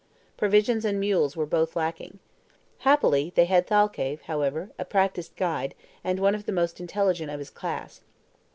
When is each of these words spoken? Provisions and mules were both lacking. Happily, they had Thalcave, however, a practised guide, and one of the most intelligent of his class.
Provisions 0.35 0.83
and 0.83 0.99
mules 0.99 1.37
were 1.37 1.45
both 1.45 1.75
lacking. 1.75 2.17
Happily, 2.79 3.31
they 3.35 3.45
had 3.45 3.67
Thalcave, 3.67 4.21
however, 4.23 4.71
a 4.79 4.83
practised 4.83 5.35
guide, 5.35 5.75
and 6.03 6.17
one 6.19 6.33
of 6.33 6.47
the 6.47 6.51
most 6.51 6.79
intelligent 6.79 7.29
of 7.29 7.37
his 7.37 7.51
class. 7.51 8.01